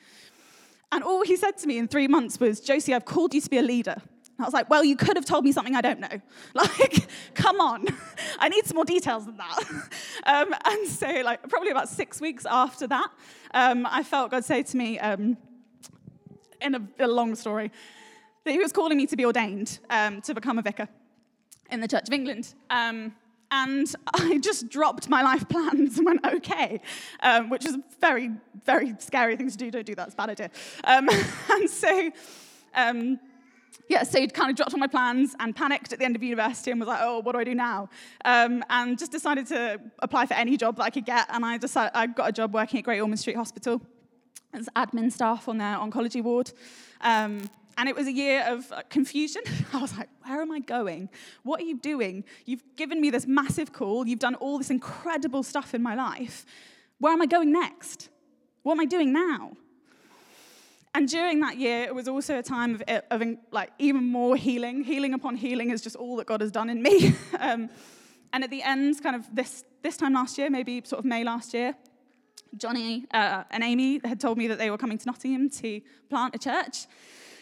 [0.90, 3.50] And all he said to me in three months was, Josie, I've called you to
[3.50, 3.96] be a leader.
[4.40, 6.08] I was like, well, you could have told me something I don't know.
[6.54, 7.86] Like, come on.
[8.38, 9.64] I need some more details than that.
[10.24, 13.08] Um, and so, like, probably about six weeks after that,
[13.54, 15.38] um, I felt God say to me, um,
[16.60, 17.70] in a, a, long story,
[18.44, 20.86] that He was calling me to be ordained um, to become a vicar
[21.70, 22.52] in the Church of England.
[23.50, 26.80] Um, and I just dropped my life plans and went, okay,
[27.20, 28.30] um, which is a very,
[28.64, 29.70] very scary thing to do.
[29.70, 30.50] Don't do that, it's a bad idea.
[30.84, 32.10] and so,
[33.88, 36.70] yeah, so kind of dropped all my plans and panicked at the end of university
[36.70, 37.88] and was like, oh, what do I do now?
[38.24, 41.26] Um, and just decided to apply for any job that I could get.
[41.30, 43.80] And I decided I got a job working at Great Ormond Street Hospital
[44.52, 46.52] as admin staff on their oncology ward.
[47.00, 47.48] Um,
[47.78, 49.42] and it was a year of uh, confusion.
[49.72, 51.08] I was like, where am I going?
[51.44, 52.24] What are you doing?
[52.44, 54.06] You've given me this massive call.
[54.06, 56.44] You've done all this incredible stuff in my life.
[56.98, 58.08] Where am I going next?
[58.64, 59.52] What am I doing now?
[60.92, 64.82] And during that year, it was also a time of, of like even more healing.
[64.82, 67.14] Healing upon healing is just all that God has done in me.
[67.38, 67.70] um,
[68.32, 71.22] and at the end, kind of this, this time last year, maybe sort of May
[71.22, 71.76] last year,
[72.56, 76.34] Johnny uh, and Amy had told me that they were coming to Nottingham to plant
[76.34, 76.86] a church.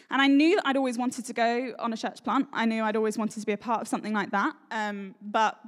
[0.09, 2.47] And I knew that I'd always wanted to go on a church plant.
[2.53, 4.55] I knew I'd always wanted to be a part of something like that.
[4.71, 5.59] Um, but,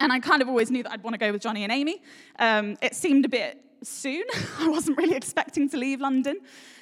[0.00, 2.02] and I kind of always knew that I'd want to go with Johnny and Amy.
[2.38, 4.24] Um, it seemed a bit soon.
[4.58, 6.38] I wasn't really expecting to leave London.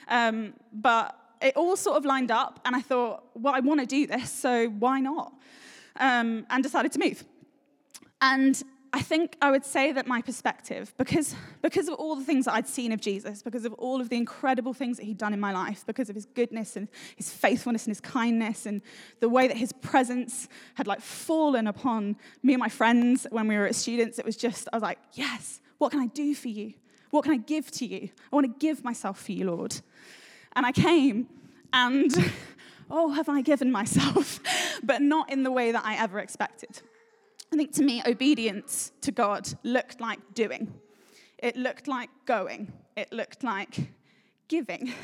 [0.08, 3.86] Um, but it all sort of lined up, and I thought, well, I want to
[3.86, 5.32] do this, so why not?
[5.96, 7.24] Um, and decided to move.
[8.20, 12.47] And I think I would say that my perspective, because, because of all the things
[12.47, 15.32] that I'd seen of Jesus, because of all of the incredible things that he'd done
[15.32, 18.82] in my life, because of his goodness and his faithfulness and his kindness, and
[19.20, 23.57] the way that his presence had like fallen upon me and my friends when we
[23.57, 26.49] were as students, it was just, I was like, yes, what can I do for
[26.49, 26.74] you?
[27.11, 28.09] What can I give to you?
[28.32, 29.80] I want to give myself for you, Lord.
[30.55, 31.28] And I came
[31.72, 32.12] and,
[32.91, 34.41] oh, have I given myself?
[34.82, 36.82] but not in the way that I ever expected.
[37.53, 40.72] I think to me, obedience to God looked like doing,
[41.38, 43.90] it looked like going, it looked like
[44.48, 44.92] giving.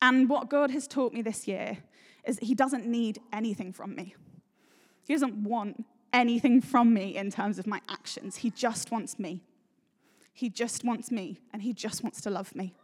[0.00, 1.78] And what God has taught me this year
[2.24, 4.14] is that He doesn't need anything from me.
[5.04, 8.36] He doesn't want anything from me in terms of my actions.
[8.36, 9.42] He just wants me.
[10.32, 12.74] He just wants me, and He just wants to love me.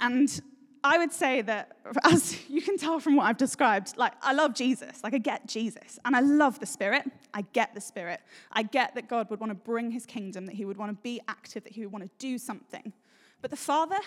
[0.00, 0.40] And
[0.84, 4.54] I would say that, as you can tell from what I've described, like I love
[4.54, 7.04] Jesus, like I get Jesus, and I love the Spirit.
[7.32, 8.20] I get the Spirit.
[8.52, 11.02] I get that God would want to bring His kingdom, that He would want to
[11.02, 12.92] be active, that He would want to do something.
[13.40, 13.98] But the Father,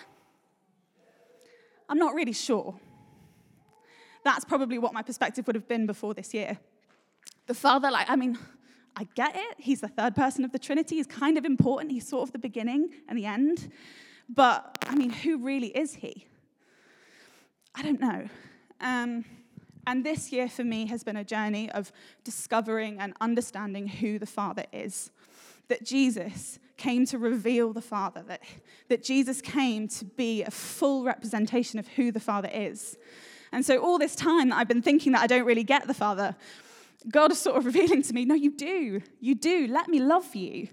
[1.88, 2.76] I'm not really sure.
[4.24, 6.58] That's probably what my perspective would have been before this year.
[7.48, 8.40] The Father, like, I mean,
[8.96, 9.56] I get it.
[9.60, 10.96] He's the third person of the Trinity.
[10.96, 11.92] He's kind of important.
[11.92, 13.72] He's sort of the beginning and the end.
[14.28, 16.26] But, I mean, who really is He?
[17.78, 18.30] I don't know.
[18.80, 19.26] Um,
[19.86, 21.92] and this year for me has been a journey of
[22.24, 25.12] discovering and understanding who the Father is.
[25.68, 28.42] That Jesus came to reveal the Father, that,
[28.88, 32.98] that Jesus came to be a full representation of who the Father is.
[33.52, 35.94] And so, all this time that I've been thinking that I don't really get the
[35.94, 36.36] Father,
[37.10, 39.02] God is sort of revealing to me, no, you do.
[39.20, 39.68] You do.
[39.68, 40.70] Let me love you.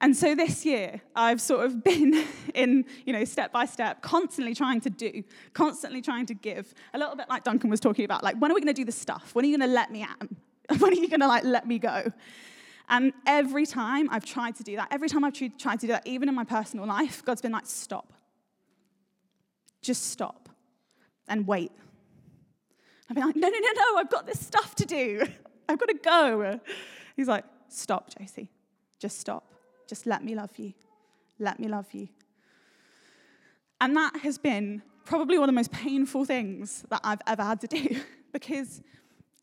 [0.00, 2.24] And so this year, I've sort of been
[2.54, 5.22] in, you know, step by step, constantly trying to do,
[5.54, 6.74] constantly trying to give.
[6.94, 8.84] A little bit like Duncan was talking about, like, when are we going to do
[8.84, 9.34] the stuff?
[9.34, 10.28] When are you going to let me out?
[10.80, 12.12] When are you going to, like, let me go?
[12.88, 16.06] And every time I've tried to do that, every time I've tried to do that,
[16.06, 18.12] even in my personal life, God's been like, stop.
[19.80, 20.48] Just stop
[21.28, 21.70] and wait.
[23.08, 25.24] I've been like, no, no, no, no, I've got this stuff to do.
[25.68, 26.60] I've got to go.
[27.16, 28.50] He's like, stop, Josie.
[28.98, 29.52] Just stop.
[29.86, 30.72] Just let me love you.
[31.38, 32.08] Let me love you.
[33.80, 37.60] And that has been probably one of the most painful things that I've ever had
[37.60, 38.00] to do
[38.32, 38.82] because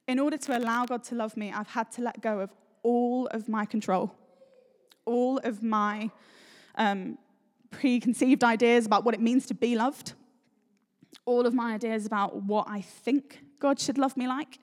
[0.07, 2.49] in order to allow God to love me, I've had to let go of
[2.81, 4.13] all of my control,
[5.05, 6.11] all of my
[6.75, 7.17] um,
[7.71, 10.13] preconceived ideas about what it means to be loved,
[11.25, 14.59] all of my ideas about what I think God should love me like,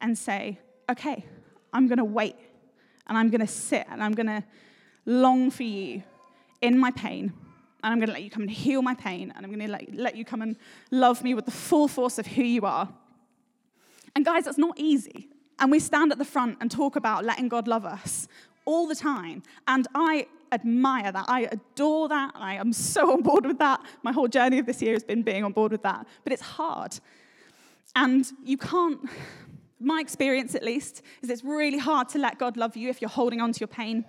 [0.00, 1.24] and say, okay,
[1.72, 2.36] I'm going to wait
[3.08, 4.44] and I'm going to sit and I'm going to
[5.08, 6.02] long for you
[6.60, 7.32] in my pain.
[7.82, 9.32] And I'm going to let you come and heal my pain.
[9.34, 10.56] And I'm going to let, you come and
[10.90, 12.88] love me with the full force of who you are.
[14.14, 15.28] And guys, that's not easy.
[15.58, 18.28] And we stand at the front and talk about letting God love us
[18.64, 19.42] all the time.
[19.66, 21.24] And I admire that.
[21.28, 22.32] I adore that.
[22.34, 23.80] I am so on board with that.
[24.02, 26.06] My whole journey of this year has been being on board with that.
[26.24, 26.98] But it's hard.
[27.96, 29.00] And you can't,
[29.80, 33.08] my experience at least, is it's really hard to let God love you if you're
[33.08, 34.04] holding on to your pain.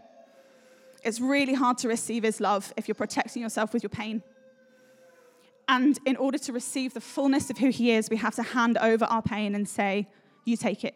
[1.04, 4.22] It's really hard to receive His love if you're protecting yourself with your pain.
[5.68, 8.78] And in order to receive the fullness of who He is, we have to hand
[8.78, 10.08] over our pain and say,
[10.46, 10.96] You take it.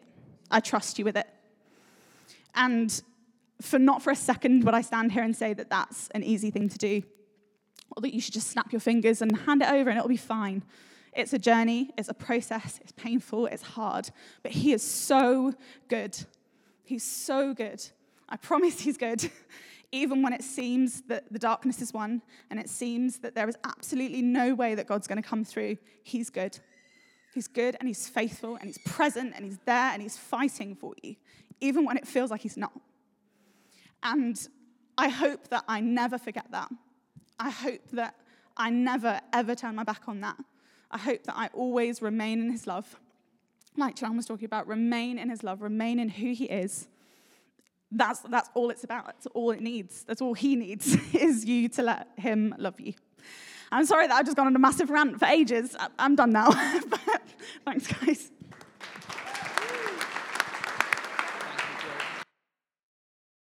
[0.50, 1.28] I trust you with it.
[2.54, 3.02] And
[3.60, 6.50] for not for a second would I stand here and say that that's an easy
[6.50, 7.02] thing to do,
[7.96, 10.16] or that you should just snap your fingers and hand it over and it'll be
[10.16, 10.62] fine.
[11.12, 14.10] It's a journey, it's a process, it's painful, it's hard,
[14.42, 15.54] but He is so
[15.88, 16.18] good.
[16.82, 17.82] He's so good.
[18.28, 19.30] I promise He's good.
[19.94, 22.20] even when it seems that the darkness is won
[22.50, 25.76] and it seems that there is absolutely no way that God's going to come through,
[26.02, 26.58] He's good.
[27.32, 30.94] He's good and He's faithful and He's present and He's there and He's fighting for
[31.00, 31.14] you,
[31.60, 32.72] even when it feels like He's not.
[34.02, 34.36] And
[34.98, 36.70] I hope that I never forget that.
[37.38, 38.16] I hope that
[38.56, 40.36] I never, ever turn my back on that.
[40.90, 42.96] I hope that I always remain in His love.
[43.76, 46.88] Like John was talking about, remain in His love, remain in who He is
[47.94, 49.06] that's, that's all it's about.
[49.06, 50.04] That's all it needs.
[50.04, 52.94] That's all he needs is you to let him love you.
[53.72, 55.74] I'm sorry that I've just gone on a massive rant for ages.
[55.98, 56.50] I'm done now.
[57.64, 58.30] Thanks, guys.